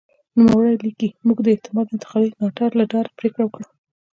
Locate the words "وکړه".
3.45-3.65